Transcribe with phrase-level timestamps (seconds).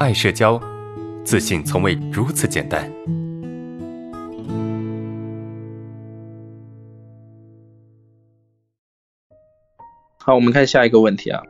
[0.00, 0.62] 爱社交，
[1.24, 2.88] 自信从未如此简单。
[10.18, 11.42] 好，我们看下一个问题啊。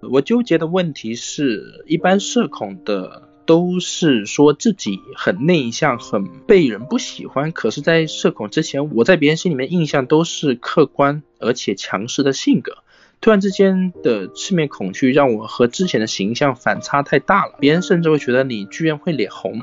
[0.00, 7.50] 我纠结的问题是一般社恐的都是说自己很内向，很被人不喜欢。
[7.50, 12.76] 可是，在社恐之前，我在别人心里面印象都是客观而且强势的性格。
[13.20, 19.62] 突然之间的赤面恐惧让我和之前的形象反差太大了，别人甚至会觉得你居然会脸红。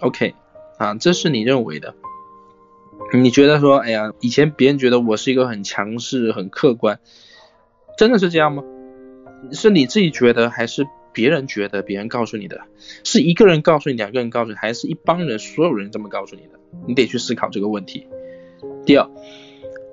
[0.00, 0.34] OK，
[0.78, 1.94] 啊，这是你认为的。
[3.14, 6.98] 你觉得说，哎呀，以前别人觉得我是一个很强势、很客观。
[7.98, 8.64] 真的是这样吗？
[9.52, 11.82] 是你自己觉得，还是别人觉得？
[11.82, 12.62] 别人告诉你的，
[13.04, 16.58] 是一个人告诉你，两个人告诉你，还是一帮人，所有人这么告诉你的？
[16.86, 18.06] 你得去思考这个问题。
[18.86, 19.08] 第二，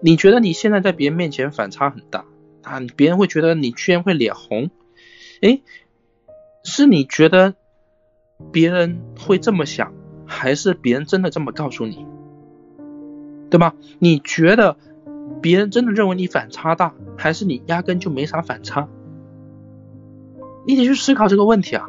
[0.01, 2.25] 你觉得你现在在别人面前反差很大
[2.69, 2.81] 啊？
[2.95, 4.69] 别人会觉得你居然会脸红？
[5.41, 5.61] 哎，
[6.63, 7.55] 是你觉得
[8.51, 9.93] 别人会这么想，
[10.25, 12.05] 还是别人真的这么告诉你？
[13.49, 13.75] 对吧？
[13.99, 14.77] 你觉得？
[15.41, 18.89] 别人真的认为你反差大，还是你压根就没啥反差？
[20.65, 21.85] 你得去思考这个问题啊！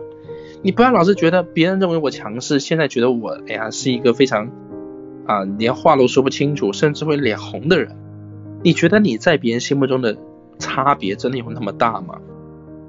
[0.62, 4.52] 你不要老是觉得别人认为我强势，现在觉得我哎呀是一个非常
[5.26, 7.96] 啊连话都说不清楚，甚至会脸红的人。
[8.62, 10.16] 你觉得你在别人心目中的
[10.60, 12.20] 差别真的有那么大吗？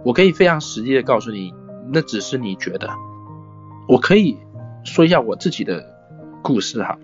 [0.03, 1.51] 我可以非常实际的告诉你，
[1.91, 2.89] 那只是你觉得。
[3.87, 4.37] 我可以
[4.83, 5.83] 说一下我自己的
[6.43, 6.99] 故事哈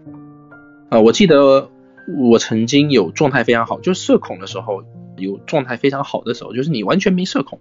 [0.90, 1.72] 啊，我记得。
[2.18, 4.82] 我曾经有状态非常好，就社恐的时候
[5.18, 7.60] 有状态非常好的时候，就是你完全没社恐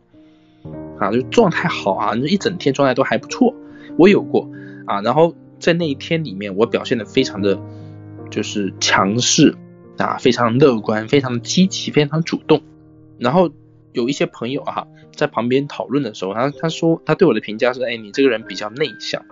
[1.00, 3.56] 啊，就状态好啊，那一整天状态都还不错。
[3.98, 4.48] 我有过
[4.86, 7.58] 啊，然后在那一天里面，我表现的非常的
[8.30, 9.56] 就是强势
[9.98, 12.62] 啊，非常乐观，非常积极，非常主动。
[13.18, 13.50] 然后
[13.92, 19.24] 有一些朋友哈，在旁边讨论的时候，他他说他对我的评价是，哎，你这个人比较内向。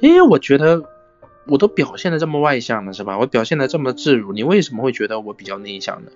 [0.00, 0.84] 哎，我觉得。
[1.50, 3.18] 我都表现的这么外向了，是吧？
[3.18, 6.10] 我表现的这么自如，你为什么会觉得我比较内向呢？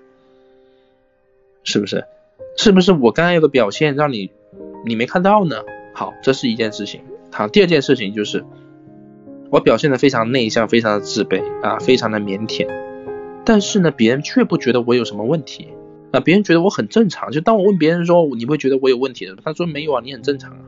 [1.64, 2.04] 是不是？
[2.58, 4.30] 是不是我刚才有个表现让你
[4.84, 5.62] 你没看到呢？
[5.94, 7.00] 好，这是一件事情。
[7.32, 8.44] 好，第二件事情就是
[9.48, 12.68] 我表现的非常内向，非常的自卑啊，非常的腼腆。
[13.46, 15.70] 但是呢，别人却不觉得我有什么问题
[16.12, 17.32] 那，别人觉得我很正常。
[17.32, 20.58] 就当我问别人说你会觉得我有问题的，他说没有啊，你很正常啊。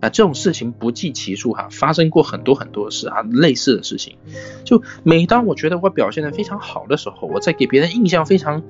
[0.00, 4.16] 啊，这种事情不计其数哈，发生过很多很多事啊，类似的事情。
[4.64, 8.64] 就每当我觉得我表现的非常好的时候，我在给别人印象非常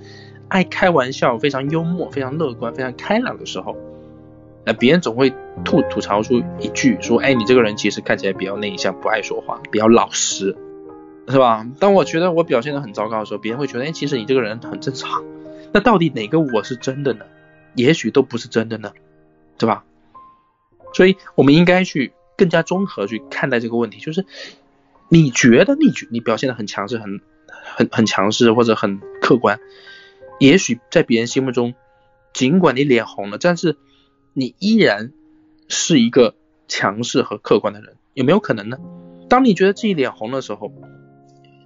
[0.49, 3.77] 爱开玩笑、非常幽默、非常乐观、非常开朗的时候，
[4.67, 5.33] 那别人总会
[5.65, 10.55] 吐吐槽出一句说：“哎，你这个人其实看起来比较内向，不爱说话，比较老实，
[11.29, 15.25] 是吧？”当我觉得我表现的很糟糕的时候，别人会觉得：“哎，其实你这个人很正常。”
[15.73, 17.25] 那到底哪个我是真的呢？
[17.75, 18.93] 也许都不是真的呢，
[19.57, 19.85] 对吧？
[20.95, 24.27] 所以，我们应该去更加综合去看待这个问题，就是
[25.09, 29.59] 你觉得你你表现的很强势，很很很强势或者很客观，
[30.39, 31.73] 也许在别人心目中，
[32.35, 33.79] 尽管你脸红了，但是
[34.35, 35.13] 你依然
[35.69, 36.35] 是一个
[36.69, 38.77] 强势和客观的人，有没有可能呢？
[39.31, 40.71] 当你觉得自己脸红的时候，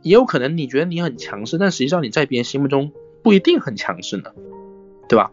[0.02, 2.92] 也有可能你觉得你很强势，但实际上你在别人心目中
[3.26, 4.31] 不一定很强势呢，
[5.09, 5.32] 对吧？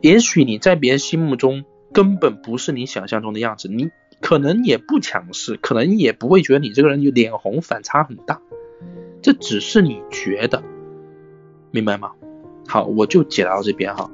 [0.00, 1.64] 也许你在别人心目中。
[1.92, 8.40] 根本不是你想象中的样子，你可能也不强势，可能也不会觉得你这个人就脸红，反差很大，
[9.22, 10.62] 这只是你觉得，
[11.72, 12.12] 明白吗？
[12.68, 14.10] 好，我就解答到这边哈。